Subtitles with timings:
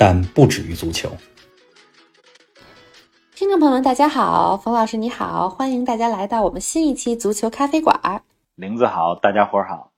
[0.00, 1.10] 但不止于足球。
[3.34, 8.22] 听众朋友们，大家好，冯老师你好，欢迎大家来到我们新一期足球咖啡馆。
[8.54, 9.92] 林子好，大家伙儿好。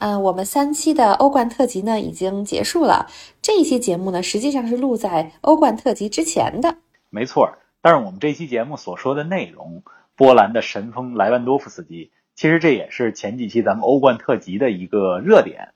[0.00, 3.06] 嗯，我们三期的欧冠特辑呢已经结束了，
[3.40, 6.76] 这一期节目呢实际上是录在欧冠特辑之前的。
[7.08, 9.82] 没错，但是我们这期节目所说的内容，
[10.16, 15.72] 波兰的神锋莱万多夫斯基，其实这也是前几期咱们欧冠特辑的一个热点。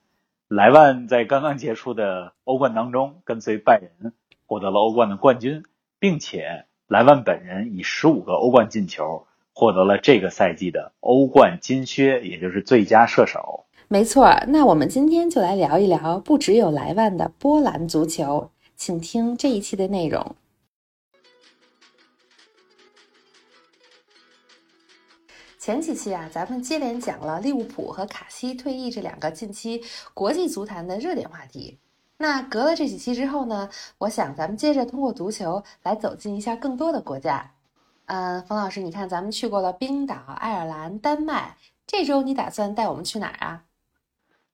[0.52, 4.12] 莱万在刚刚结束的欧冠当中，跟随拜仁
[4.46, 5.62] 获得了欧冠的冠军，
[6.00, 13.66] 并且莱万本人以十五个欧冠进球获得了这个赛季的欧冠金靴，也就是最佳射手。
[13.86, 20.34] 没错，那我们今天就来聊一聊不只有莱万的波兰足球，请听这一期的内容。
[25.60, 29.82] 前几期啊，咱们接连讲了利物浦和卡西退役这两个近期
[30.14, 31.76] 国际足坛的热点话题。
[32.16, 37.50] 那隔了这几期之后呢，我想咱们接着通过足球来走进一下更多的国家。
[38.06, 43.64] 嗯，冯老师，你看咱们去过了冰岛、爱尔兰、丹麦，这周你打算带我们去哪儿啊？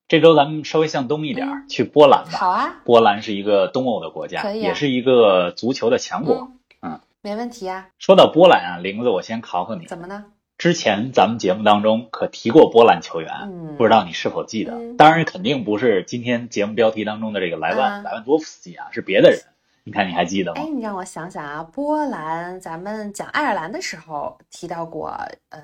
[0.08, 2.36] 这周咱们稍微向东一点，去波兰吧。
[2.36, 6.50] 好啊，波兰是一个东欧的国家，也是一个足球的强国。
[6.82, 7.90] 嗯，没问题啊。
[7.96, 9.86] 说到波兰啊，玲子，我先考考你。
[9.86, 10.24] 怎么呢？
[10.58, 14.94] 之前咱们节目当中可提过波兰球员，不知道你是否记得？
[14.96, 19.40] 当然肯定不是今天节目标题当中的这个莱万莱万多夫斯基啊，是别的人。
[19.84, 20.60] 你看你还记得吗？
[20.60, 25.16] 哎，你让我想想啊，波兰，咱们讲爱尔兰的时候提到过，
[25.50, 25.60] 呃，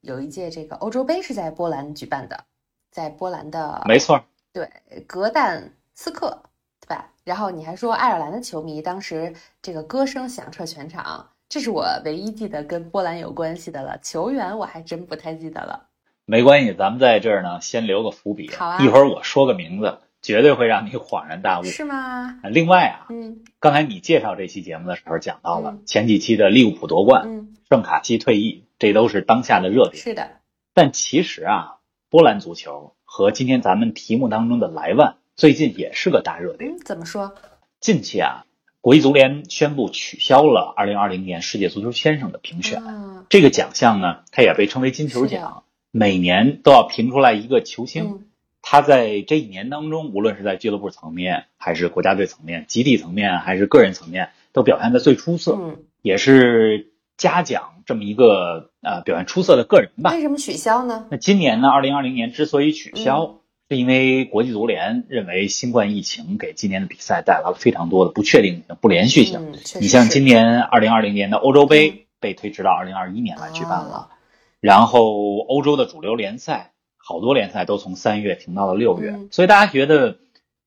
[0.00, 2.44] 有一届这个欧洲杯是在波兰举办的，
[2.90, 4.20] 在波兰的，没错，
[4.52, 4.68] 对，
[5.06, 6.42] 格但斯克，
[6.80, 7.08] 对吧？
[7.22, 11.28] 然后你还说爱尔兰的球迷当时这个歌声响彻全场。
[11.52, 15.88] 这是我唯一记得跟波兰有关系的了，球员我还真不太记得了。
[16.24, 18.48] 没关系，咱们在这儿呢，先留个伏笔。
[18.48, 21.64] 好啊，一会儿我说个名字，绝对会让你恍然大悟。
[21.64, 22.40] 是吗？
[22.44, 30.02] 另外啊，嗯，刚才你介绍这期节目的时候讲到了前几期的利物浦夺冠，嗯，圣卡西退役，这都是当下的热点。
[30.02, 30.30] 是的。
[30.72, 36.70] 但其实啊，波兰足球和今天咱们题目当中的莱万最近也是个大热点。
[36.70, 37.34] 嗯，怎么说？
[37.78, 38.46] 近期啊。
[38.82, 42.82] 国际足联宣布取消了2020年世界足球先生的评选。
[43.28, 45.62] 这个奖项呢，它也被称为金球奖，
[45.92, 48.26] 每年都要评出来一个球星。
[48.60, 60.10] 他在这一年当中，无论是在俱乐部层面，还是国家队层面、集体层面，还是个人层面，都表现的最出色，也是嘉奖这么一个呃表现出色的个人吧。
[60.10, 61.06] 为什么取消呢？
[61.08, 63.38] 那今年呢？2020年之所以取消。
[63.72, 69.54] 是因为国际足联认为新冠疫情给今年的比赛带来了非常多的不确定性、不连续性。
[69.80, 74.10] 你像今年二零二零年的欧洲杯被推迟到二零二一年来举办了，
[74.60, 80.18] 然后欧洲的主流联赛好多联赛都从三月停到了六月，所以大家觉得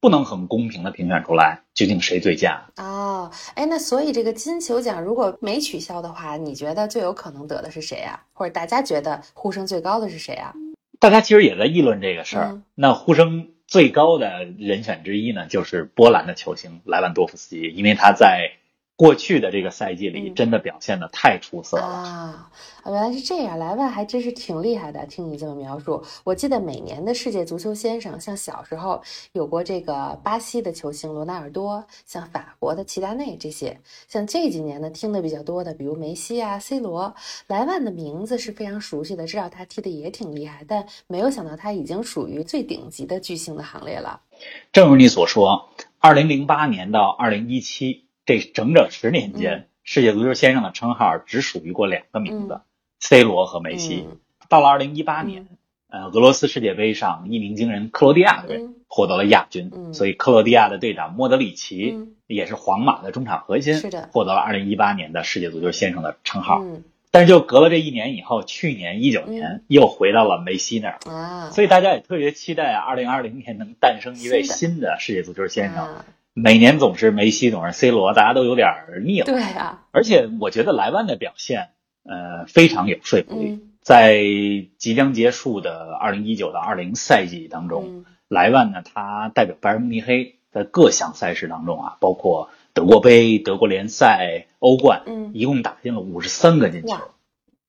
[0.01, 3.29] 不能很公平的评选出来究竟谁最佳哦。
[3.53, 8.19] 哎，那所以这个金球奖如果没取消的话，你觉得最有可能得的是谁啊？
[8.33, 10.51] 或者大家觉得呼声最高的是谁啊？
[10.99, 12.61] 大家其实也在议论这个事儿。
[12.75, 18.53] 那呼声最高的人选之一呢，就是波兰的球星莱万多夫斯基，因为他在。
[18.97, 22.51] 过去的这个赛季里，真的表现的太出色了啊！
[22.85, 25.05] 原来是这样，莱万还真是挺厉害的。
[25.07, 29.01] 听你这么描述，我记得每年的世界足球先生，像小时候
[29.33, 37.13] 有过这个巴西的球星罗纳尔多，像法国的齐达内这些，像这几年呢听的比较多的，比如梅西啊、C 罗，
[37.47, 44.21] 莱万的名字是非常熟悉的，知道他踢的也挺厉害，但没有想到他已经属于最顶级的巨星的行列了。
[44.71, 48.04] 正如你所说，二零零八年到二零一七。
[48.25, 52.61] 这整整十年间，世界足球先生的称号只属于过两个名字
[52.99, 54.07] ：C 罗和梅西。
[54.49, 55.47] 到了二零一八年，
[55.89, 63.79] 呃，俄罗斯世界杯上，一鸣惊人克罗地亚队获得了亚军，所以克罗地亚的队长莫德里奇也是皇马的中场核心，
[64.11, 66.63] 获得了二零一八年的世界足球先生的称号。
[67.11, 74.97] 但是就隔了这一年以后，去年一九年又回到了梅西那儿，所以大家也特别期待二零二零年能诞生一位新的。
[74.99, 75.87] 世界足球先生。
[76.37, 78.67] 每年总是梅西，总是 C 罗，大家都有点
[79.05, 79.25] 腻了。
[79.25, 81.69] 对啊，而且我觉得莱万的表现，
[82.03, 83.61] 呃，非常有说服力。
[83.81, 84.19] 在
[84.77, 95.31] 即将结束的二零一九到二零赛季当中，莱万呢，他代表拜仁慕尼黑在各项赛事当中啊，包括德国杯、德国联赛、欧冠，嗯。
[95.33, 96.97] 一共打进了五十三个进球。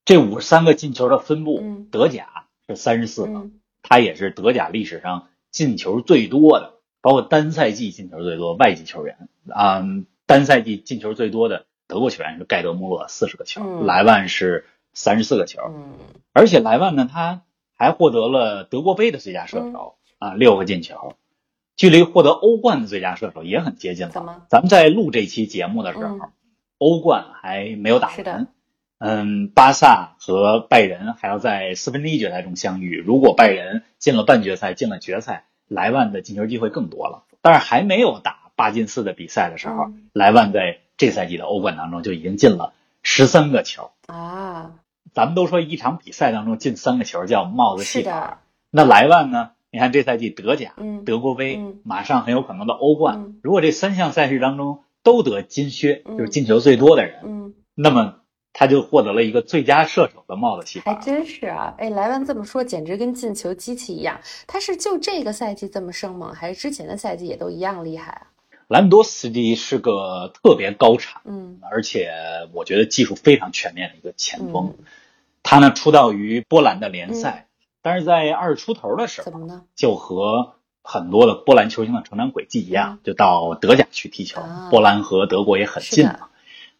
[0.03, 1.87] 这五十三个进球的分布，嗯。
[1.89, 3.51] 德甲是三十四个，嗯。
[3.81, 6.73] 他也是德甲历史上进球最多的，
[7.07, 9.81] 包括单赛季进球最多外籍球员啊、
[10.25, 15.93] 单赛季进球最多的德国球员是盖德穆勒四十个球，嗯莱万是三十四个球，嗯
[16.33, 17.43] 而且莱万呢，他
[17.77, 21.15] 还获得了德国杯的最佳射手、啊，六个进球，
[21.77, 24.11] 距离获得欧冠的最佳射手也很接近了。
[24.11, 24.41] 怎么？
[24.49, 26.19] 咱们在录这期节目的时候，嗯
[26.77, 28.47] 欧冠还没有打是的完。
[28.99, 32.97] 嗯，巴萨和拜仁还要在四分之一决赛中相遇。
[32.97, 37.23] 如果拜仁进了半决赛，进了决赛，莱万的进球机会更多了。
[37.41, 42.73] 但是还没有打八进四的比赛的时候，嗯莱万在这赛季的欧冠当中就已经进了
[43.03, 43.91] 十三个球。
[44.07, 44.71] 啊，
[45.13, 48.41] 咱们都说一场比赛当中进三个球叫帽子戏法，，
[48.71, 49.51] 那莱万呢？
[49.69, 53.17] 你看这赛季德甲、嗯德国杯，嗯马上很有可能的欧冠。
[53.17, 58.15] 嗯如果这三项赛事当中都得金靴，嗯就是进球最多的人，嗯，那么
[58.59, 60.91] 他就获得了一个最佳射手的帽子戏法。
[60.91, 61.75] 还真是啊！
[61.77, 64.19] 哎，莱万这么说，简直跟进球机器一样。
[64.47, 68.21] 他是就这个赛季这么生猛，还是之前的赛季也都一样厉害啊？
[68.67, 72.09] 兰多斯基是个特别高产，嗯而且
[72.51, 74.73] 我觉得技术非常全面的一个前锋。
[74.79, 74.85] 嗯，
[75.43, 77.45] 他呢出道于波兰的联赛，
[77.83, 79.65] 但是在二十出头的时候怎，么呢？
[79.75, 84.41] 就和很多的波兰球星的成长轨迹一样，就到德甲去踢球。
[84.71, 86.29] 波兰和德国也很近嘛。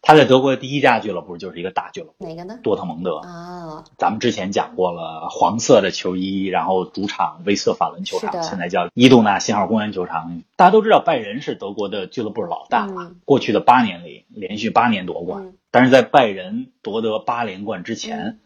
[0.00, 2.58] 他在德国的第一家俱乐部就是一个大俱乐部哪个呢？
[2.62, 3.18] 多特蒙德。
[3.18, 10.42] 啊，咱们之前讲过了，黄色的球衣，然后主场威瑟法伦球场，现在叫伊杜纳信号公园球场。
[10.56, 15.44] 大家都知道拜仁是德国的俱乐部老大嘛，嗯过去的八年里连续八年夺冠。
[15.44, 18.40] 嗯但是在拜仁夺得八连冠之前，嗯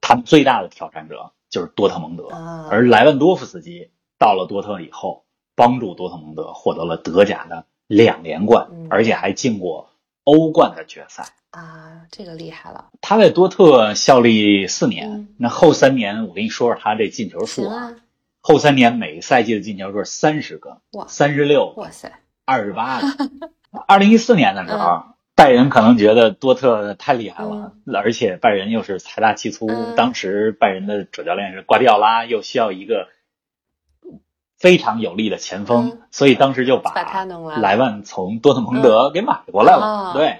[0.00, 2.26] 他们最大的挑战者就是多特蒙德。
[2.28, 9.90] 啊，而莱万多夫斯基到了多特以后，帮助多特蒙德获得了德甲的两连冠，嗯而且还进过
[10.26, 11.24] 欧冠的决赛。
[11.50, 12.86] 啊，这个厉害了。
[13.00, 15.28] 他在多特效力四年，嗯。
[15.38, 17.94] 那后三年我跟你说说他这进球数行啊，
[18.42, 22.12] 后三年每赛季的进球数三十个哇，三十六、哇塞，
[22.44, 23.06] 二十八个。
[23.88, 25.04] 二零一四年的时候，嗯。
[25.34, 29.94] 拜仁可能觉得多特太厉害了，而且拜仁又是财大气粗，嗯。
[29.94, 33.08] 当时拜仁的主教练是瓜迪奥拉，又需要一个
[34.58, 36.92] 非常有力的前锋，嗯所以当时就把
[37.60, 40.38] 莱万从多特蒙德给买过来了，啊对，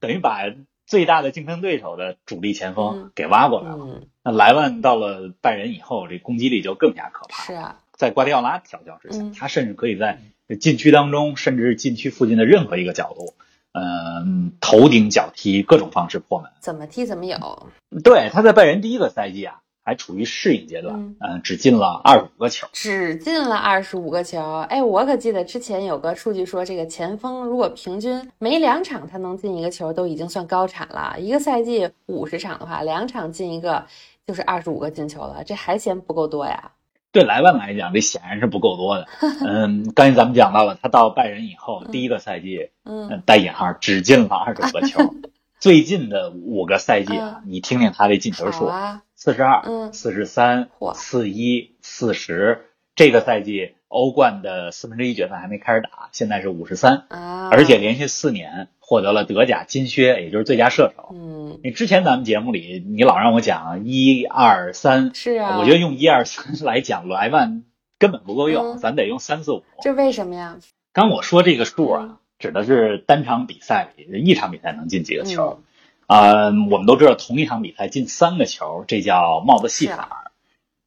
[0.00, 0.38] 等于把
[0.86, 3.78] 最大的竞争对手的主力前锋嗯给挖过来了。
[3.80, 7.42] 嗯，那莱万到了拜仁以后，这攻击力就更加可怕。
[7.44, 10.20] 是啊，在瓜迪奥拉调教之下，嗯他甚至可以在
[10.60, 13.34] 禁区当中，甚至是禁区附近的任何一个角度，
[13.72, 16.50] 嗯、头顶脚踢，各种方式破门。
[16.60, 17.68] 怎么踢怎么有。
[18.04, 22.68] 对，他在拜仁第一个赛季啊，还处于适应阶段，嗯嗯、只进了二十五个球。
[22.72, 31.16] 只进了二十五个球，哎，我可记得之前有个数据说，这个前锋如果平均每两场他能进一个球，都已经算高产了。
[31.18, 33.84] 一个赛季五十场的话，两场进一个
[34.26, 36.70] 就是二十五个进球了，这还嫌不够多呀？
[37.10, 39.06] 对莱万来讲，这显然是不够多的。
[39.46, 45.00] 嗯，刚才咱们讲到了，他到拜仁以后，第一个赛季，嗯嗯，带引号只进了二十五个球。
[45.62, 52.66] 最近的五个赛季啊，你听听他这进球数，啊，四十二、嗯四十三嚯、四一、四十。
[52.96, 61.14] 这个赛季欧冠的四分之一决赛还没开始打，现在是五十三，啊，而且连续四年获得了德甲金靴，也就是最佳射手。
[61.14, 67.62] 嗯，你之前咱们节目里，你老让我讲一二三，是啊，我觉得用一二三来讲莱万
[68.00, 69.62] 根本不够用，嗯咱得用三四五。
[69.80, 70.58] 这为什么呀？
[70.92, 75.60] 刚我说这个数嗯啊，指的是单场比赛里一场比赛能进几个球。
[75.60, 75.64] 嗯
[76.08, 80.18] 啊、我们都知道同一场比赛进三个球，这叫帽子戏法。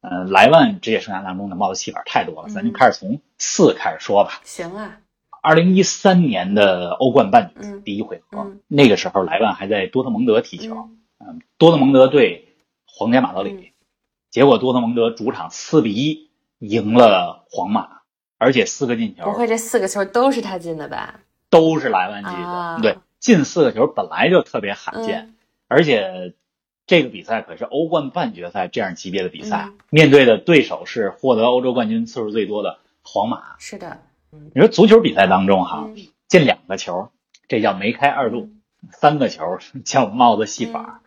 [0.02, 4.40] 嗯、莱万职业生涯当中的帽子戏法太多了，咱就嗯开始从四开始说吧。
[4.44, 4.98] 行啊，
[5.42, 12.54] 二零一三年的欧冠半决赛嗯第一回合，嗯那个时候莱万还在多特蒙德踢球，嗯嗯，多特蒙德对
[12.86, 13.64] 皇家马德里，嗯
[14.30, 18.02] 结果多特蒙德主场四比一赢了皇马，
[18.38, 21.18] 而且四个进球不会这四个球都是他进的吧？
[21.50, 22.78] 都是莱万进的，啊。
[22.80, 25.34] 对，进四个球本来就特别罕见，嗯。
[25.68, 26.34] 而且
[26.86, 29.78] 这个比赛可是欧冠半决赛这样级别的比赛，嗯。
[29.90, 33.56] 面对的对手是获得欧洲冠军次数最多的皇马。
[33.58, 35.96] 是的，你说足球比赛当中哈，嗯。
[36.28, 37.10] 进两个球，
[37.48, 38.48] 这叫梅开二度；
[38.90, 41.00] 三个球叫帽子戏法；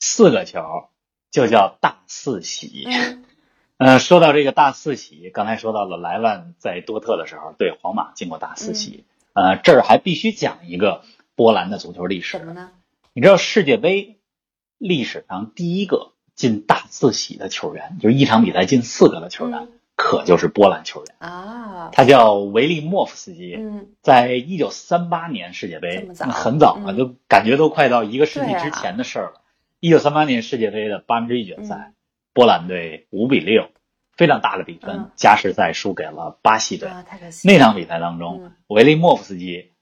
[0.00, 0.88] 四个球
[1.30, 2.84] 就叫大四喜。
[2.86, 3.24] 嗯。
[3.78, 9.04] 呃，说到这个大四喜，刚才说到了莱万在多特的时候对皇马进过大四喜。
[9.36, 11.02] 呃，这儿还必须讲一个
[11.34, 12.46] 波兰的足球历史怎。
[12.46, 12.70] 么呢？
[13.12, 14.16] 你知道世界杯
[14.78, 29.42] 历史上第一个进大四喜的球员，就是一场比赛进四个的球员，嗯可就是波兰球员，啊，他叫维利莫夫斯基，嗯在一九三八年世界杯早很早了，嗯都感觉都快到一个世纪之前的事儿了。
[29.80, 31.92] 一九三八年世界杯的八分之一决赛，
[32.32, 33.68] 波兰队五比六，
[34.16, 36.90] 非常大的比分，嗯加时赛输给了巴西队。
[37.44, 39.72] 那场比赛当中，嗯维利莫夫斯基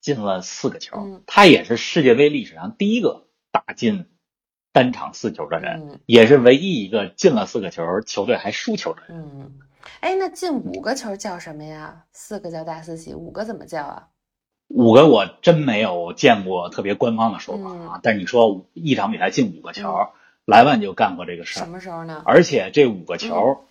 [0.00, 4.06] 进了四个球，嗯他也是世界杯历史上第一个打进
[4.72, 9.18] 单场四球的人，嗯也是唯一一个进了四个球球队还输球的人。
[9.18, 9.52] 嗯，
[10.00, 12.04] 哎，那进五个球叫什么呀？
[12.12, 14.08] 四个叫大四喜，五个怎么叫啊？
[14.68, 20.08] 五个我真没有见过特别官方的说法啊，嗯但是你说一场比赛进五个球，
[20.44, 22.22] 莱万就干过这个事儿什，么时候呢？
[22.26, 23.64] 而且这五个球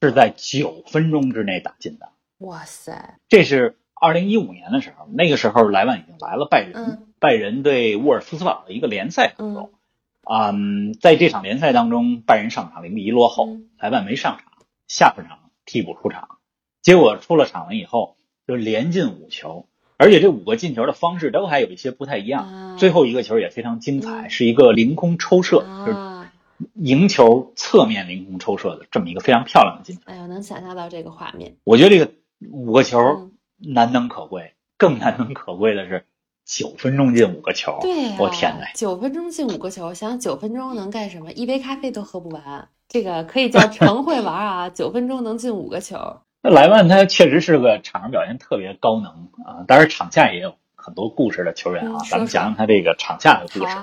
[0.00, 2.10] 是在九分钟之内打进的。
[2.38, 9.72] 哇塞，这是二零一五年的时候，那个时候莱万已经来了拜仁，嗯拜仁对沃尔夫斯堡的一个联赛当中
[10.22, 14.52] 嗯，嗯，在这场联赛当中，拜仁上场零比一落后，嗯莱万没上场，
[14.86, 16.38] 下半场替补出场，
[16.80, 22.46] 结果出了场了以后就连进五球，而且这五个进球的方式都还有一些不太一样。
[22.46, 25.92] 啊最后一个球也非常精彩，嗯是一个凌空抽射，就
[26.74, 30.02] 赢球侧面凌空抽射的这么一个非常漂亮的进球。
[30.06, 31.56] 哎呦，能想象到这个画面。
[31.64, 32.10] 我觉得这个
[32.50, 36.06] 五个球嗯难能可贵，更难能可贵的是
[36.44, 37.78] 九分钟进五个球。
[37.80, 38.66] 对呀、我天呐！
[38.74, 41.32] 九分钟进五个球，想想九分钟能干什么？
[41.32, 44.70] 一杯咖啡都喝不完，这个可以叫成会玩啊！
[44.74, 49.12] 九分钟能进五个球，那莱万他确实是个场上表现特别高能
[49.44, 51.98] 啊，当然场下也有很多故事的球员啊。
[51.98, 53.76] 嗯说咱们讲讲他这个场下的故事。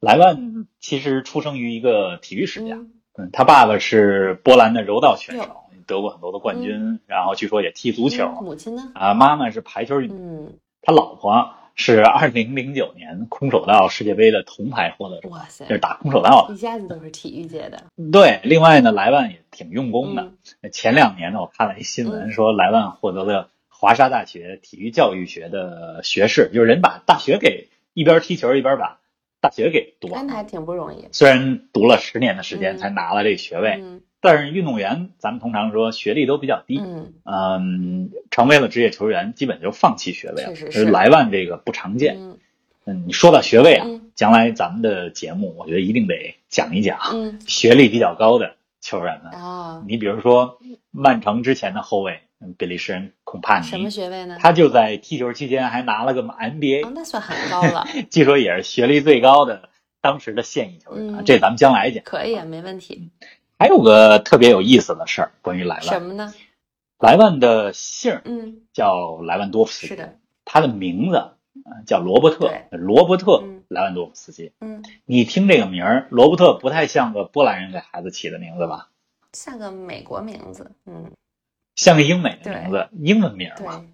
[0.00, 8.90] 莱万其实出生于一个体育世家，嗯嗯，他爸爸是波兰的柔道选手，得过很多的冠军，然后据说也踢足球嗯母亲呢？
[8.94, 9.14] 啊。
[9.14, 16.54] 妈妈是排球运动员，嗯，他老婆是二零零九年空手道世界杯的铜牌获得者，哇塞就是打空手道的。
[16.54, 17.84] 一家子都是体育界的。
[18.12, 20.22] 对，另外呢，莱万也挺用功的。
[20.22, 28.98] 嗯前两年呢，我看了一新闻说，莱万获得了华沙大学体育教育学的学士，就是人把大学给一边踢球一边把
[29.46, 30.32] 大学给读完了。
[30.32, 31.06] 那还挺不容易。
[31.12, 40.48] 虽然读了十年的时间嗯才拿了这个学位，嗯但是运动员咱们通常说学历都比较低，嗯，嗯，成为了职业球员，基本就放弃学位了。
[40.48, 42.16] 确实是莱万这个不常见。
[42.18, 42.38] 嗯
[42.86, 49.32] 嗯，你说到学位啊，嗯将来咱们的节目我觉得一定得讲一讲嗯学历比较高的球员们。
[49.32, 50.58] 啊，你比如说
[50.90, 52.25] 曼城之前的后卫嗯
[52.58, 54.38] 比利时人孔帕什么，学位呢？
[54.40, 59.68] 他就在踢球期间还拿了个 MBA，、哦，那算很高了，据说也是学历最高的
[60.00, 62.04] 当时的现役球员这咱们将来讲。
[62.04, 63.10] 可以啊，没问题。
[63.58, 66.34] 还有个特别有意思的事儿，关于莱万，什么呢？
[66.98, 68.20] 莱万的姓
[68.72, 74.52] 叫莱万多夫斯基，是的，他的名字呃叫罗伯特，罗伯特嗯莱万多夫斯基。
[74.60, 78.90] 嗯，你听这个名儿，罗伯特不太像个波兰人给孩子起的名字吧？
[79.32, 80.72] 像个美国名字。
[80.86, 81.10] 嗯，
[81.76, 83.84] 像个英美的名字，英文名儿，嘛。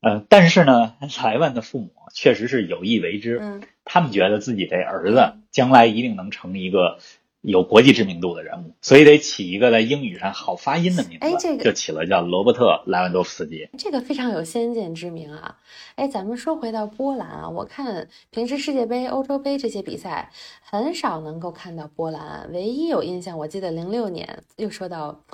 [0.00, 6.98] 呃，但是呢，莱万的父母确实是有意为之，嗯他们觉得自己这儿子将来一定能成一个
[7.40, 13.68] 有国际知名度的人物，所以得起一个在英语上好发音的名字，哎这个就起了叫罗伯特·莱万多夫斯基。
[13.76, 15.58] 这个非常有先见之明啊！
[15.96, 20.30] 哎，咱们说回到波兰啊，我看平时世界杯、欧洲杯这些比赛
[20.62, 25.24] 很少能够看到波兰，唯一有印象，我记得零六年又说到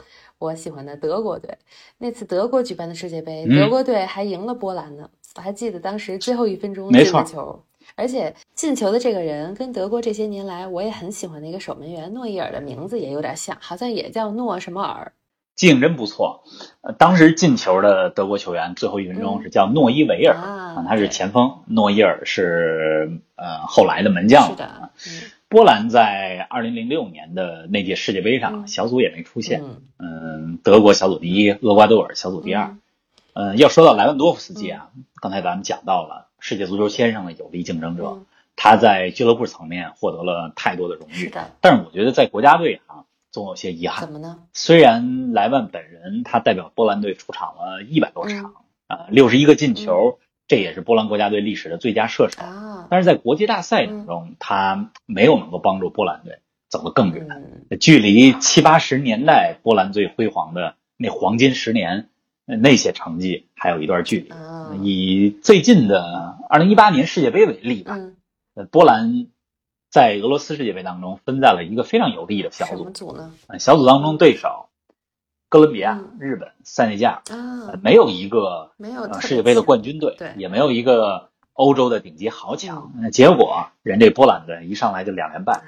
[0.40, 1.56] 我喜欢的德国队，
[1.99, 5.09] 那次德国举办的世界杯，嗯德国队还赢了波兰呢。
[5.37, 7.62] 我还记得当时最后一分钟进的球，
[7.94, 15.12] 而且进球的这个人跟德国这些年来我也很喜欢的一个守门员诺伊尔的名字也有点像，好像也叫诺什么尔。
[15.54, 16.42] 记性真不错。
[16.80, 24.49] 呃，当时进球的德国球员最后一分钟嗯是叫诺伊维尔，啊他是前锋，诺伊尔是呃后来的门将。
[24.49, 29.62] 是的，嗯波兰在二零零六年的那届世界杯上，嗯小组也没出现。
[29.64, 32.69] 嗯嗯，德国小组第一，厄瓜多尔小组第二。
[32.69, 32.80] 嗯
[33.33, 34.90] 嗯，要说到莱万多夫斯基啊，
[35.21, 44.12] 刚才咱们讲到了世界足球先生的有力竞争者，嗯他在俱乐部层面获得了太多的荣誉，是的，但是我觉得在国家队啊，总有些遗憾怎。
[44.12, 44.38] 么呢？
[44.52, 48.54] 虽然莱万本人他代表波兰队出场了一百多嗯场，
[48.87, 50.19] 啊、六十一个进球，
[50.50, 52.42] 这也是波兰国家队历史的最佳射手。
[52.42, 57.28] 啊，但是在国际大赛当中，他没有能够帮助波兰队走得更远。
[57.30, 62.09] 嗯距离七八十年代波兰最辉煌的那黄金十年，
[62.47, 64.30] 呃那些成绩还有一段距离。
[64.30, 67.97] 啊，以最近的二零一八年世界杯为例吧，
[68.73, 69.28] 波兰
[69.88, 73.30] 在俄罗斯世界杯当中分在了一个非常有利的小什么组，组呢？
[73.47, 74.66] 呃小组当中对手
[75.50, 82.92] 哥伦比亚嗯、日本、塞内加尔，啊呃，没有一个没有呃世界杯的冠军队，对也没有一个欧洲的顶级豪强。
[83.02, 85.62] 呃结果人这波兰队一上来就两连败，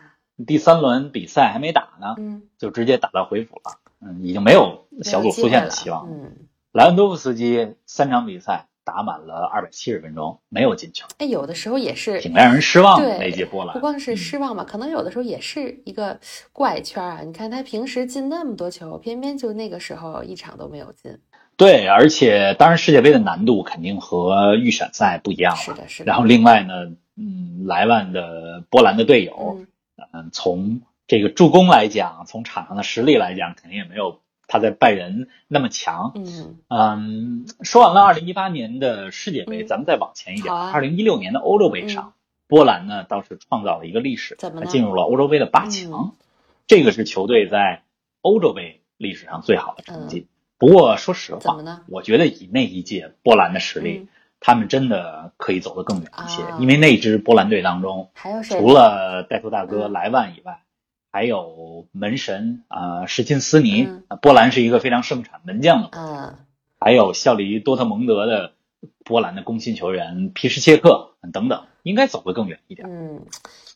[0.46, 3.78] 第三轮比赛还没打呢，嗯就直接打道回府了。
[4.00, 6.08] 嗯，已经没有小组出线的希望。
[6.08, 13.16] 嗯，莱万多夫斯基三场比赛打满了二百七十分钟，没有进球，哎，有的时候也是挺让人失望的。
[13.16, 16.18] 对那届波兰不光是失望吧，可能有的时候也是一个
[16.52, 17.20] 怪圈啊。
[17.24, 21.16] 你看他平时进那么多球，偏偏就那个时候一场都没有进。
[21.56, 25.60] 对，而且当然世界杯的难度肯定和预选赛不一样了。
[25.60, 26.06] 是的，是的。
[26.06, 26.74] 然后另外呢，
[27.16, 29.66] 嗯，莱万的波兰的队友，嗯，
[30.12, 34.21] 嗯，从这个助攻来讲，从场上的实力来讲，肯定也没有
[34.52, 36.12] 他在拜仁那么强。
[36.14, 36.58] 嗯。
[36.68, 39.66] 嗯，说完了二零一八年的世界杯，嗯。
[39.66, 42.12] 咱们再往前一点，二零一六年的欧洲杯上，
[42.48, 46.12] 波兰呢倒是创造了一个历史，他进入了欧洲杯的八强，嗯。
[46.66, 47.84] 这个是球队在
[48.20, 50.26] 欧洲杯历史上最好的成绩。
[50.58, 51.56] 不过说实话
[51.88, 54.08] 我觉得以那一届波兰的实力，嗯。
[54.38, 56.58] 他们真的可以走得更远一些，啊。
[56.60, 58.58] 因为那支波兰队当中，还有谁？
[58.58, 59.92] 除了带头大哥嗯。
[59.92, 60.60] 莱万以外，
[61.12, 63.86] 还有门神啊、呃什金斯尼、
[64.22, 66.38] 波兰是一个非常盛产门将的国家嗯
[66.80, 68.54] 还有效力于多特蒙德的
[69.04, 72.88] 波兰的攻心球员皮什切克等等，应该走得更远一点。
[72.90, 73.24] 嗯，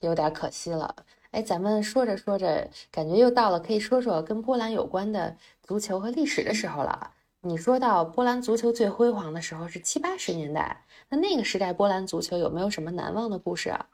[0.00, 0.96] 有点可惜了。
[1.30, 7.10] 哎，咱们说着说着，感觉又到了可以说说跟波兰有关的足球和历史的时候了。
[7.42, 13.86] 你说到波兰足球最辉煌的时候是七八十年代，那那个时代波兰足球有没有什么难忘的故事啊？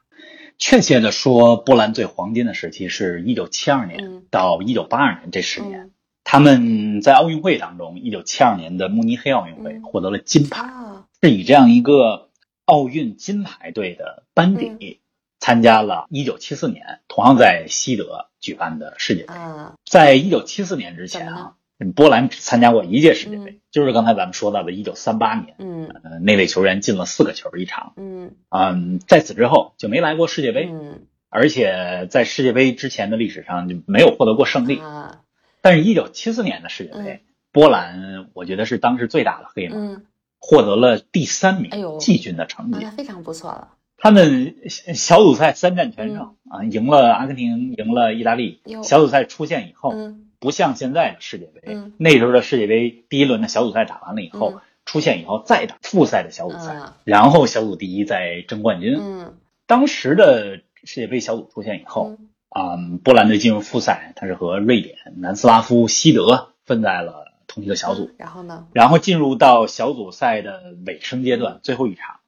[0.65, 4.23] 确切的说，波兰最黄金的时期是一九七二年嗯。
[4.31, 5.81] 到一九八二年这十年。
[5.81, 5.91] 嗯。
[6.23, 9.83] 他们在奥运会当中，一九七二年的慕尼黑奥运会嗯。
[9.83, 12.29] 获得了金牌，啊，是以这样一个
[12.65, 14.97] 奥运金牌队的班底嗯。
[15.41, 19.35] 参加了一九七四年同样在西德举办的世界杯。
[19.35, 21.57] 啊，在一九七四年之前啊，
[21.91, 27.95] 波兰只参加过一届世界杯，嗯就是刚才咱们说到的1938年，嗯呃，那位球员进了四个球一场。
[27.97, 34.79] 嗯嗯，在此之后就没来过世界杯，嗯而且在世界杯之前的历史上就没有获得过胜利。
[34.79, 35.19] 啊
[35.63, 37.23] 但是，一九七四年的世界杯，
[37.53, 40.07] 波兰我觉得是当时最大的黑马，嗯，
[40.39, 42.81] 获得了第三名季军的成绩。
[42.83, 43.69] 那非常不错了。
[43.97, 48.61] 他们小组赛三战全胜、啊，赢了阿根廷，赢了意大利。
[48.83, 58.99] 小组赛出线以后，嗯不像现在的世界杯，嗯那时候的世界杯第一轮的小组赛打完了以后，嗯出现以后再打复赛的小组赛，啊然后小组第一再争冠军。
[59.01, 68.67] 嗯当时的世界杯小组出现以后，嗯啊、波兰队进入复赛，它是和瑞典、南斯拉夫、西德分在了同一个小组，嗯然后呢？
[68.73, 72.19] 然后进入到小组赛的尾声阶段，最后一场，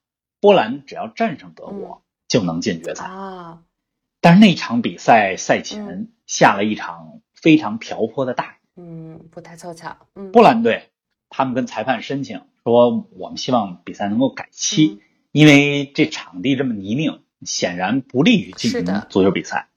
[0.41, 3.05] 波兰只要战胜德国、就能进决赛。
[3.05, 3.59] 啊
[4.21, 9.99] 但是那场比赛赛前嗯下了一场非常瓢泼的大雨，嗯，不太凑巧。
[10.15, 10.89] 嗯波兰队
[11.29, 15.01] 他们跟裁判申请说，我们希望比赛能够改期，嗯
[15.33, 19.69] 因为这场地这么泥泞，显然不利于进行足球比赛。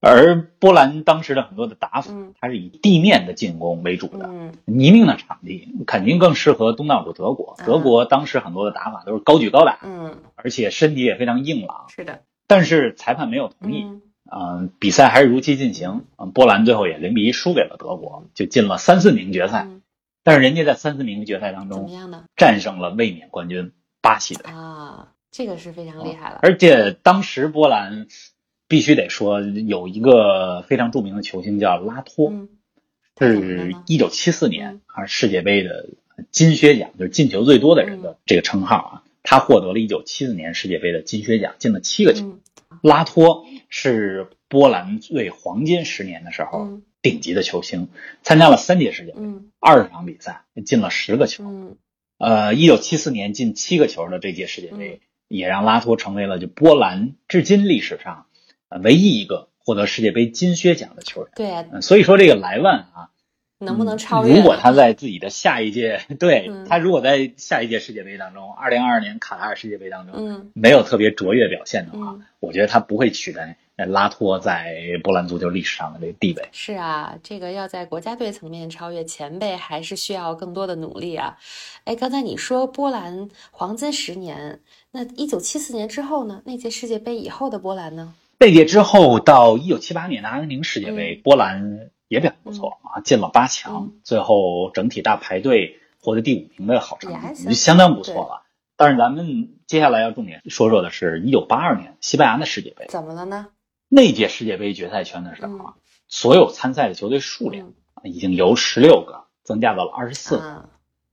[0.00, 7.56] 而波兰当时的很多的打法，嗯它是以地面的进攻为主的，嗯泥泞的场地肯定更适合东道主德国。
[7.58, 12.20] 啊德国当时很多的打法都是高举高打，嗯，而且身体也非常硬朗，是的。
[12.46, 13.84] 但是裁判没有同意。
[13.84, 16.04] 嗯嗯、比赛还是如期进行。
[16.16, 19.64] 嗯，波兰最后也零比一输给了德国，就进了三四名决赛。
[19.66, 19.82] 嗯
[20.24, 22.24] 但是人家在三四名决赛当中怎么样呢？
[22.36, 26.40] 战胜了卫冕冠军巴西队，啊，这个是非常厉害了。
[26.42, 28.08] 而且当时波兰
[28.66, 32.30] 必须得说有一个非常著名的球星叫拉托，
[33.18, 35.86] 是呢一九七四嗯年世界杯的
[36.30, 39.02] 金靴奖，就是进球最多的人嗯的这个称号啊。
[39.22, 42.38] 他获得了一九七四年世界杯的金靴奖，进了七个球。
[42.70, 46.82] 嗯拉托是波兰最黄金十年的时候嗯。
[47.00, 47.90] 顶级的球星，
[48.22, 49.52] 参加了三届世界杯，嗯。
[49.60, 51.44] 二十场比赛进了十个球。
[51.44, 51.76] 嗯。
[52.18, 58.26] 呃，一九七四年进七个球的这届世界杯，也让拉托成为了就波兰至今历史上
[58.68, 61.30] 呃唯一一个获得世界杯金靴奖的球员。
[61.36, 63.10] 对所以说这个莱万啊，
[63.58, 64.36] 能不能超越？
[64.36, 76.48] 如果他在自己的下一届，对、嗯他如果在下一届世界杯当中，二零二二年卡塔尔世界杯当中、嗯没有特别卓越表现的话，嗯，我觉得他不会取代呃拉托在波兰足球历史上的这个地位。
[76.52, 81.36] 是啊，这个要在国家队层面超越前辈，还是需要更多的努力啊。
[81.84, 84.60] 哎，刚才你说波兰黄金十年，
[84.92, 86.42] 那一九七四年之后呢？
[86.44, 88.14] 那届世界杯以后的波兰呢？
[88.40, 94.00] 那届之后到一九七八年的阿根廷世界杯，嗯波兰也表现不错、啊，进了八强，嗯。
[94.02, 98.42] 最后整体大排队获得第五名的好成绩，也还行相当不错了。
[98.76, 103.48] 但是咱们接下来要重点说说的是一九八二年西班牙的世界杯，怎么了呢？
[103.88, 105.74] 那届世界杯决赛圈的时候啊，
[106.08, 107.72] 所有参赛的球队数量
[108.04, 110.44] 已经由十六个增加到了二十四个。
[110.44, 110.68] 啊，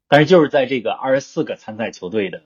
[0.08, 2.44] 但是就是在这个二十四个参赛球队的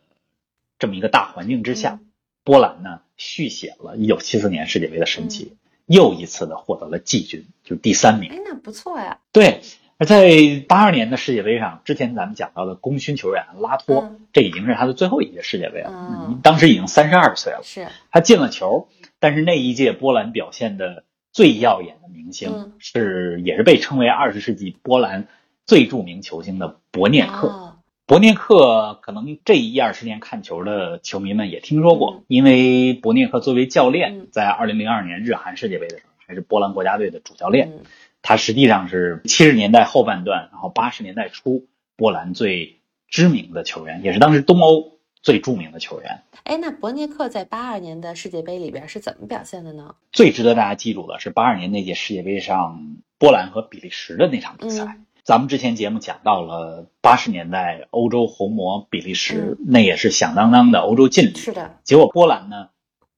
[0.78, 2.06] 这么一个大环境之下，嗯。
[2.46, 5.58] 波兰呢续写了一九七四年世界杯的神奇，
[5.89, 8.32] 又一次的获得了季军，就是第三名。
[8.32, 9.17] 哎，那不错呀。
[9.32, 9.62] 对，
[9.97, 10.30] 而在
[10.67, 17.62] 八二年的世界杯上，之前咱们讲到的功勋球员拉托，嗯这已经是他的最后一届世界杯了，嗯嗯当时已经三十二岁了。
[17.63, 18.88] 是，他进了球，
[19.19, 25.28] 但是那一届波兰表现的最耀眼的明星、嗯是，也是被称为二十世纪波兰
[25.65, 27.47] 最著名球星的博涅克。
[27.47, 27.69] 哦
[28.10, 37.69] 博涅克可能这一二十年看球的球迷们也听说过，嗯因为博涅克作为教练，嗯在二零零二年日韩世界杯的时候，还是波兰国家队的主教练。
[37.69, 37.84] 嗯
[38.24, 46.24] 他实际上是七十年代后半段，然后八十年代初波兰最知名的球员，也是当时东欧最著名的球员。
[46.43, 49.93] 哎，那博涅克在八二年的世界杯里边是怎么表现的呢？
[50.12, 54.84] 最值得大家记住的是八二年那届世界杯上波兰和比利时的那场比赛。
[54.84, 61.36] 嗯咱们之前节目讲到了八十年代欧洲红魔比利时，嗯那也是响当当的欧洲劲旅。
[61.36, 62.70] 是的，结果波兰呢，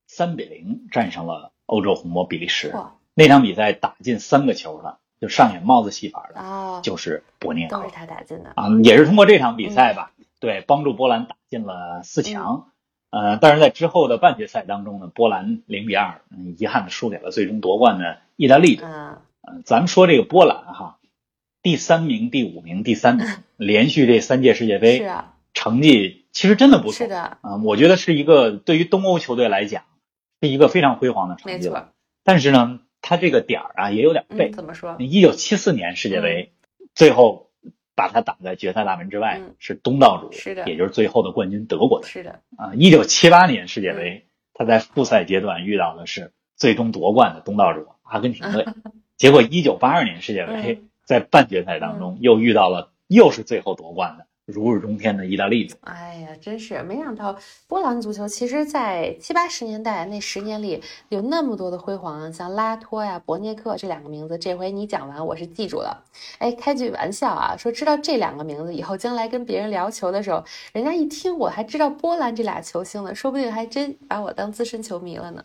[0.08, 2.70] 三比零战胜了欧洲红魔比利时。
[2.76, 8.52] 哇那场比赛打进三个球的，就上演帽子戏法的，啊，就是博涅克都是他打进的。
[8.58, 12.68] 啊，也是通过这场比赛吧，对，帮助波兰打进了四强。
[13.10, 18.86] 呃，但是在之后的半决赛当中呢，波兰零比二，嗯，遗憾的输给了最终夺冠的意大利队。
[18.86, 20.98] 嗯，呃，咱们说这个波兰哈，
[21.62, 26.94] 第三名、第五名、第三名，连续这三届世界是杯啊，成绩其实真的不错。
[26.94, 29.84] 是的，啊、我觉得是一个对于东欧球队来讲
[30.42, 31.80] 是一个非常辉煌的成没绩了。
[31.82, 31.88] 错。
[32.24, 34.54] 但是呢，他这个点儿啊也有点背嗯，。
[34.54, 34.96] 怎么说？
[35.00, 36.52] 一九七四年世界杯、
[36.96, 37.52] 最后
[37.96, 42.10] 把他挡在决赛大门之外，嗯是东道主，是的也就是最后的冠军德国队。
[42.10, 48.66] 是的，啊，一九七八年世界嗯杯，他在复赛阶段遇到的是最终夺冠的东道主阿根廷队，
[49.18, 55.78] 结果一九八二年世界杯、嗯在半决赛当中又遇到了又是最后夺冠的如日中天的意大利队。
[55.82, 66.02] 哎呀，真是没想到波兰足球其实，在七八十年代那十年里有那么多的辉煌，像拉托呀、博涅克这两个名字，这回你讲完我是记住了。
[66.38, 75.44] 哎，开句玩笑啊，说知道这两个名字以后，将来跟别人聊球的时候，人家一听我还知道波兰这俩球星呢，说不定还真把我当资深球迷了呢。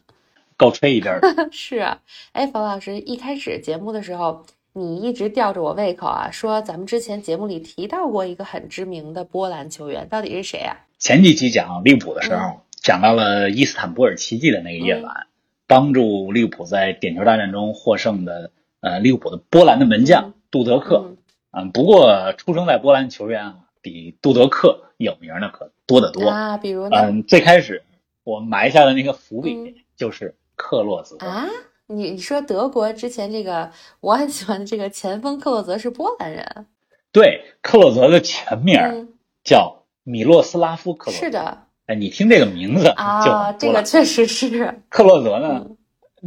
[0.56, 1.98] 够吹一阵儿的， 是啊，
[2.32, 4.46] 哎，冯老师，一开始节目的时候，
[4.78, 10.76] 你一直吊着我胃口啊，说咱们之前节目里提到过一个很知名的波兰球员，到底是谁啊？
[10.98, 15.28] 前几期讲利物浦的时候，嗯讲到了伊斯坦布尔奇迹的那个夜晚，
[15.66, 21.06] 帮助利物浦在点球大战中获胜的呃利物浦的波兰的门将、嗯杜德克。
[21.06, 21.16] 嗯
[21.52, 26.28] 嗯，不过出生在波兰球员啊，比杜德克有名的可多得多。
[26.28, 26.96] 啊，比如呢？
[26.98, 27.82] 嗯，最开始
[28.24, 31.16] 我埋下的那个伏笔嗯就是克洛泽。
[31.24, 31.46] 啊，
[31.88, 33.70] 你你说德国之前这个
[34.00, 36.66] 我很喜欢的这个前锋克洛泽是波兰人，
[37.12, 41.26] 对，克洛泽的全名叫米洛斯拉夫·克洛泽。
[41.26, 45.76] 是的哎，你听这个名字啊，这个确实是，克洛泽呢，嗯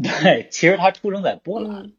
[0.01, 1.93] 对，其实他出生在波兰，嗯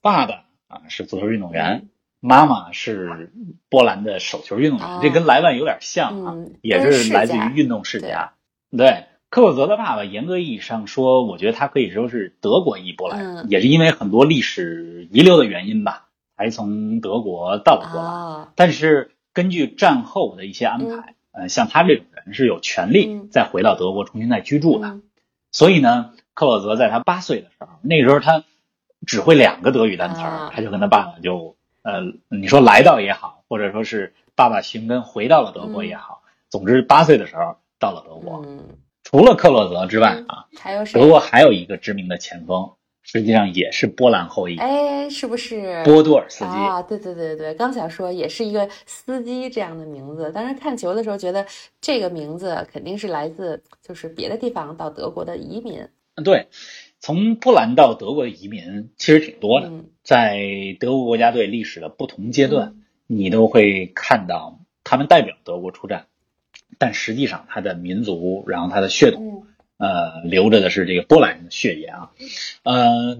[0.00, 1.88] 爸爸啊是足球运动员，嗯
[2.18, 3.32] 妈妈是
[3.68, 8.32] 波兰的手球运动员，哦这跟莱万有点像啊，嗯也是来自于运动世家。
[8.76, 9.04] 对，
[9.36, 18.14] 克洛泽的爸爸严格意义上说，我觉得他可以说是德国裔波兰人，嗯也是因为很多历史遗留的原因吧，才从德国到了波兰。
[18.14, 24.88] 啊，但是根据战后的一些安排，呃，像他这种人是有权利嗯再回到德国重新再居住的。
[24.88, 25.02] 嗯
[25.52, 28.42] 所以呢，克洛泽在他八岁的时候，那时候他
[29.06, 38.42] 只会两个德语单词他就跟他爸爸就呃，你说来到也好，或者说是爸爸寻根回到了德国也好，总之八岁的时候到了德国。
[39.06, 41.08] 嗯，除了克洛泽之外啊，还有谁德？
[41.08, 46.50] 国还有一个知名的前锋，实际上也是波兰后裔，哎，是不是波多尔斯基。
[46.50, 51.46] 啊，对对对对，刚想说也是一个司机这样的名字，当时看球的时候觉得
[51.80, 55.86] 这个名字肯定是来自就是别的地方到德国的移民，
[56.24, 56.48] 对，
[56.98, 60.40] 从波兰到德国的移民其实挺多的，嗯在
[60.80, 66.06] 德国国家队历史的不同阶段，嗯你都会看到他们代表德国出战，
[66.78, 69.44] 但实际上他的民族，然后他的血统，
[69.78, 72.10] 嗯呃，流着的是这个波兰人的血液啊。
[72.62, 73.18] 呃，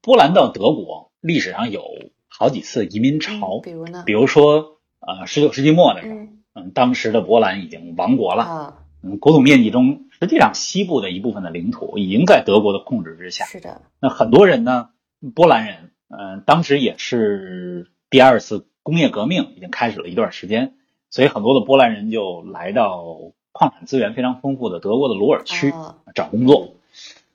[0.00, 1.84] 波兰到德国历史上有
[2.28, 4.12] 好几次移民潮嗯，比如呢比？
[4.12, 13.44] 如说呃，十九世纪末的时候，嗯嗯，当时的波兰已经亡国了，啊，嗯，国土面积中实际上西部的一部分的领土已经在德国的控制之下。
[13.44, 14.90] 是的，那很多人呢，
[15.34, 20.74] 波兰人，嗯、当时也是第二次工业革命已经开始了一段时间，
[21.14, 23.04] 所以很多的波兰人就来到
[23.52, 26.74] 矿产资源非常丰富的德国的鲁尔区啊找工作。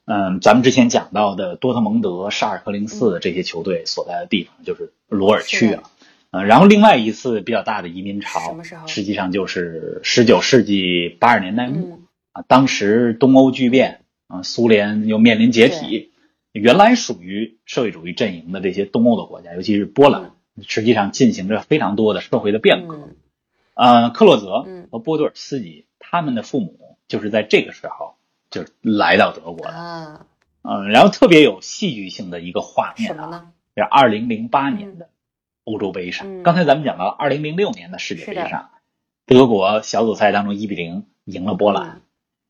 [0.03, 5.83] 嗯，咱们之前讲到的多特蒙德、沙尔克零四这些球队所在的地方就是鲁尔区啊。
[6.31, 11.81] 嗯，然后另外一次比较大的移民潮实际上就是十九世纪八十年代末。
[11.81, 16.11] 嗯啊，当时东欧巨变，啊，苏联又面临解体，
[16.51, 22.95] 原来属于社会主义阵营的这些东欧的国家，尤其是波兰，嗯实际上进行着非常多的社会的变革。
[22.95, 23.15] 嗯
[23.79, 28.15] 呃，克洛泽嗯和波多尔斯基他们的父母就是在这个时候
[28.49, 29.71] 就来到德国的。
[29.71, 30.25] 啊，
[30.63, 33.53] 嗯，然后特别有戏剧性的一个画面啊，什么呢？
[33.77, 35.07] 是二零零八年的
[35.63, 36.27] 欧洲杯上。
[36.27, 38.69] 嗯刚才咱们讲到二零零六年的世界杯上，
[39.25, 42.01] 德国小组赛当中一比零赢了波兰，嗯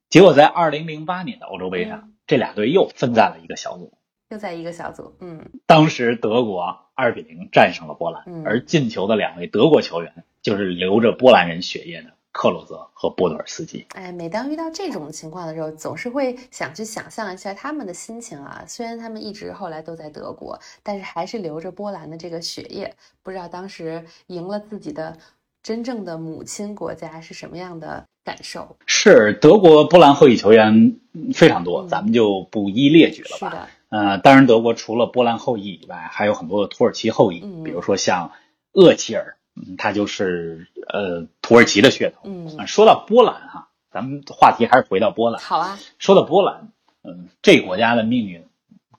[0.10, 3.94] 结果在二零零八年的欧洲杯上，嗯这俩队又分在了一个小组。
[4.30, 13.86] 又在一个小组，嗯当时德国二比零战胜了波兰，嗯而进球的两位德国球员就是流着波兰人血液的克洛泽和波多尔斯基。
[13.96, 18.64] 哎，每当遇到这种情况的时候，总是会想去想象一下他们的心情啊。
[18.68, 22.94] 虽然他们一直后来都在德国，但是还是流着波兰的这个血液。
[23.24, 25.18] 不知道当时赢了自己的
[25.62, 28.78] 真正的母亲国家是什么样的感受？
[28.86, 33.50] 是德国波兰后裔球员嗯非常多，嗯咱们就不一列举了吧。
[33.50, 38.32] 是的，呃，当然，德国除了波兰后裔以外，还有很多的土耳其后裔，嗯比如说像
[38.74, 42.22] 厄齐尔，嗯，他就是呃土耳其的血统。
[42.26, 45.42] 嗯啊，说到波兰哈、咱们话题还是回到波兰。
[45.42, 46.72] 好啊，说到波兰，
[47.04, 48.46] 嗯，这个国家的命运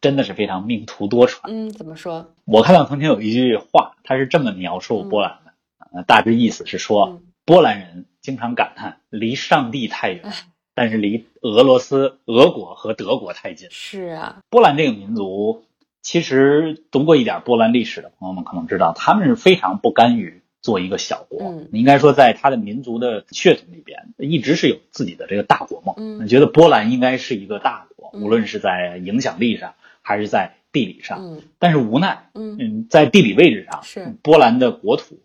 [0.01, 1.39] 真的是非常命途多舛。
[1.45, 2.33] 嗯，怎么说？
[2.45, 5.53] 我看到曾经有一句话，它是这么描述波兰的，
[5.93, 10.33] 呃，大致意思是说，嗯波兰人经常感叹离上帝太远哎，
[10.73, 13.69] 但是离俄罗斯、俄国和德国太近。
[13.73, 15.65] 是啊，波兰这个民族，
[16.03, 21.43] 其实读过一点波兰历史的朋友们可能知道，他们是非常不甘于做一个小国。
[21.43, 25.95] 嗯应该说，在他的民族的血统里边，一直是有自己的这个大国梦。
[25.99, 31.19] 嗯觉得波兰应该是一个大国，嗯无论是在影响力上还是在地理上。
[31.21, 35.19] 嗯但是无奈，嗯嗯，在地理位置上，是波兰的国土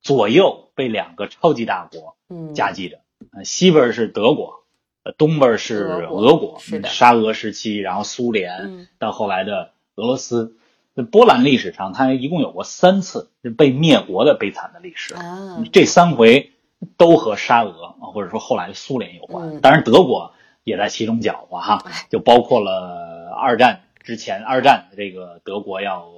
[0.00, 2.98] 左右被两个超级大国嗯，夹击着，
[3.32, 4.64] 呃，西边是德国，
[5.04, 10.56] 呃，东边是俄国俄国，是的嗯沙俄时期，然后苏联，嗯到后来的俄罗斯。
[10.94, 16.50] 那波兰历史上，它一共有过三次被灭国的悲惨的历史，啊，这三回
[16.98, 19.54] 都和沙俄啊，或者说后来的苏联有关。
[19.54, 20.34] 嗯当然，德国
[20.64, 26.10] 也在其中搅和哈哎，就包括了二战之前，二战这个德国要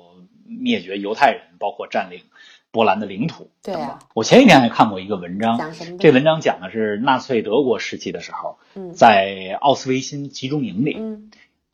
[0.45, 2.23] 灭绝犹太人，包括占领
[2.73, 3.51] 波兰的领土。
[3.63, 5.73] 对啊，我前几天还看过一个文章？
[6.01, 10.99] 这文章讲的是纳粹德国时期的时候，嗯在奥斯维辛集中营里，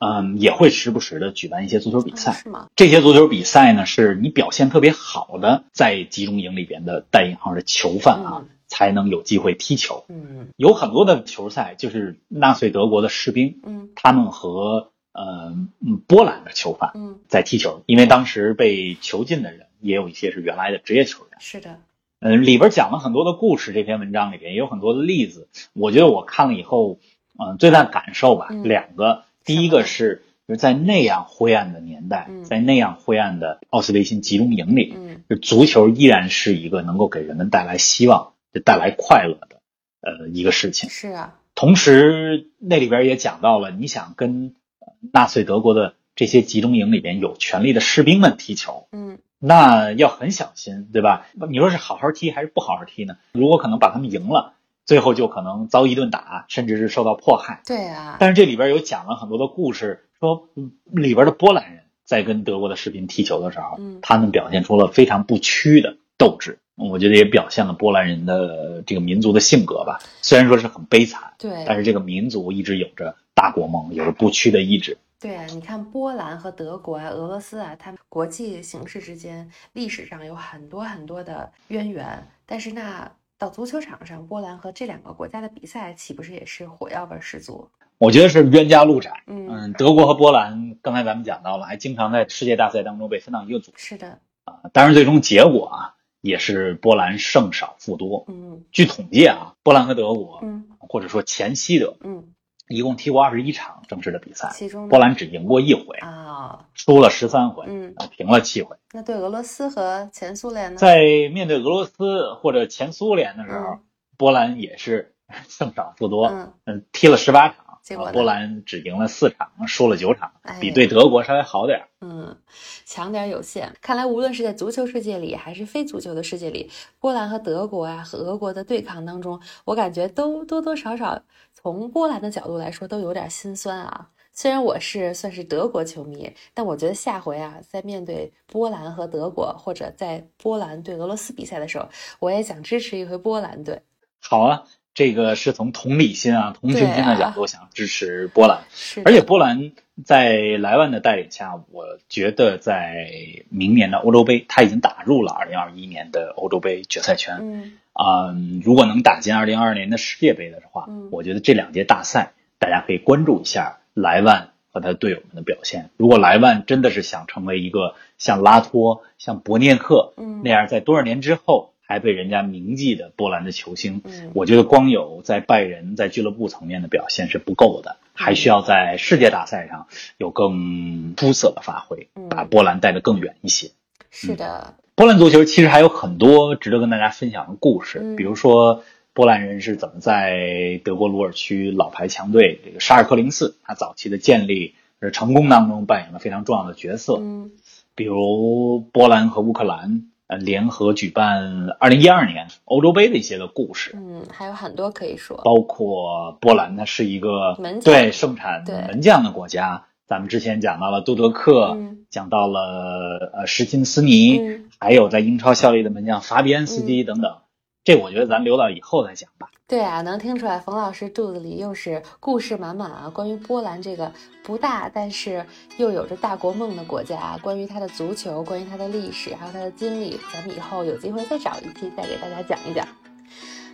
[0.01, 2.31] 嗯，嗯，也会时不时的举办一些足球比赛。
[2.31, 2.67] 啊是吗？
[2.75, 10.05] 这些足球比赛呢，是你表现特别好的在集中营里边的带引号的囚犯啊，嗯才能有机会踢球。
[10.07, 15.53] 嗯有很多的球赛就是纳粹德国的士兵，嗯他们和呃
[15.85, 21.37] 嗯波兰的囚犯嗯，在踢球，因为当时被囚禁的人也有一些是原来的职业球员。
[21.41, 21.79] 是的，
[22.21, 25.49] 嗯，里边讲了很多的故事，这篇文章里边也有很多的例子。
[25.73, 26.97] 我觉得我看了以后，
[27.37, 39.61] 嗯、最大感受吧，嗯两个，第一个是就是在那样灰暗的年代，嗯在那样灰暗的奥斯维辛集中营里，嗯就足球依然是一个能够给人们带来希望、就带来快乐的
[40.01, 40.89] 呃一个事情。
[40.89, 51.25] 是啊，同时，那里边也讲到了，你想跟呃纳粹德国的这些集中营里边有权利的士兵们踢球，嗯那要很小心，对吧？
[51.49, 53.17] 你说是好好踢还是不好好踢呢？
[53.31, 54.53] 如果可能把他们赢了，
[54.85, 57.61] 最后就可能遭一顿打，甚至是受到迫害。
[57.65, 66.59] 对啊，但是这里边有讲了很多的故事，说嗯里边的波兰人在跟德国的士兵踢球的时候，嗯他们表现出了非常不屈的斗志。
[66.75, 69.99] 我觉得也表现了波兰人的这个民族的性格吧。
[70.23, 74.97] 虽然说是很悲惨，对，但是这个民族一直有着大国梦，有着不屈的意志。
[75.19, 87.67] 对啊，你看波兰和德国啊、俄罗斯啊，他们国际形势之间历史上有很多很多的渊源，但是那到足球场上，波兰和这两个国家的比赛，岂不是也是火药味十足？
[87.97, 89.23] 我觉得是冤家路窄。
[89.25, 93.71] 嗯，嗯，德国和波兰，刚才咱们讲到了，还经常在世界大赛当中被分到一个组。
[93.75, 98.25] 是的，啊当然，最终结果啊，也是波兰胜少负多。
[98.27, 102.35] 嗯据统计啊，波兰和德国，嗯或者说前西德，嗯，
[102.71, 108.75] 一共踢过二十一场正式的比赛，其中波兰只赢过一回，啊，输了十三回，嗯，啊平了七回。
[108.93, 110.77] 那对俄罗斯和前苏联呢？
[110.77, 110.99] 在
[111.33, 113.79] 面对俄罗斯或者前苏联的时候，嗯
[114.17, 115.15] 波兰也是
[115.47, 121.87] 胜少负多，嗯嗯，踢了十八场，结果波兰只赢了四场，输了九场哎，比对德国稍微好点儿。
[122.01, 122.37] 嗯，
[122.85, 123.75] 强点有限。
[123.81, 131.21] 看来无论是在足球世界里，还是非足球的世界里，波兰和德国啊和俄国的对抗当中，我感觉都多多少少
[131.53, 134.09] 从波兰的角度来说都有点心酸啊。
[134.33, 141.89] 虽然我是算是德国球迷，但我觉得下回啊，在面对波兰和德国，或者在波兰对俄罗斯比赛的时候，
[142.19, 143.81] 我也想支持一回波兰队。
[144.21, 149.71] 好啊，这个是从同理心啊、同情心的角度想支持波兰，是，而且波兰
[150.03, 153.07] 在莱万的带领下，我觉得在
[153.49, 157.37] 明年的欧洲杯，他已经打入了2021年的欧洲杯决赛圈。
[157.41, 165.89] 嗯啊、如果能打进2022年的世界杯的话，嗯我觉得这两届大赛大家可以关注一下莱万和他队友们的表现。
[165.97, 174.31] 如果莱万真的是想成为一个像拉托、像博涅克嗯那样在多少年之后还被人家铭记的波兰的球星，嗯。
[174.33, 183.71] 我觉得光有在拜仁在俱乐部层面的表现是不够的，还需要在世界大赛上有更出色的发挥嗯，把波兰带得更远一些。
[184.09, 188.15] 是的，波兰足球其实还有很多值得跟大家分享的故事，嗯。
[188.15, 197.17] 比如说波兰人是怎么在德国鲁尔区老牌强队这个沙尔克零四，他早期的建立是成功当中扮演了非常重要的角色。
[197.19, 197.51] 嗯。
[197.93, 209.87] 比如波兰和乌克兰呃联合举办二零一二年欧洲杯的一些个故事，嗯，还有很多可以说，包括波兰它是一个门对盛产门将的国家。
[210.07, 211.97] 咱们之前讲到了杜德克，嗯。
[212.09, 214.63] 讲到了呃什琴斯尼，嗯。
[214.79, 217.37] 还有在英超效力的门将法比安斯基等等。
[217.83, 219.49] 这我觉得咱留到以后再讲吧。
[219.71, 223.09] 对啊，能听出来冯老师肚子里又是故事满满啊！
[223.09, 224.11] 关于波兰这个
[224.43, 225.45] 不大，但是
[225.77, 232.85] 又有着大国梦的国家，关于它的足球，关于它的历史，还有它的经历，咱们以后有机会再找一期再给大家讲一讲。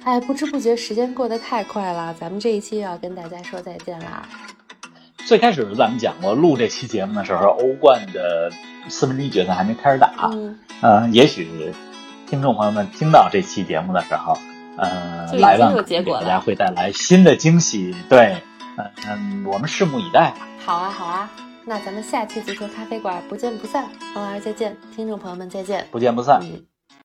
[0.03, 4.21] 哎，不知不觉时间过得太快了，咱们这一期要跟大家说再见啦。
[5.25, 8.51] 最开始咱们讲过，录这期节目的时候，欧冠的
[8.88, 10.29] 四分之一决赛还没开始打。
[10.31, 11.73] 嗯，呃，也许
[12.27, 14.38] 听众朋友们听到这期节目的时候，
[14.78, 17.96] 呃就，已经莱万有结果了给大家会带来新的惊喜。
[18.10, 18.38] 对，
[18.78, 20.48] 嗯、嗯，我们拭目以待吧。
[20.66, 21.30] 好啊，好啊，
[21.66, 23.86] 那咱们下期足球咖啡馆不见不散。
[24.16, 25.86] 王老师再见，听众朋友们再见。
[25.92, 26.40] 不见不散。
[26.44, 26.77] 嗯。